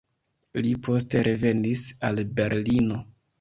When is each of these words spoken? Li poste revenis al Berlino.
Li 0.67 0.71
poste 0.87 1.21
revenis 1.27 1.85
al 2.11 2.23
Berlino. 2.41 2.99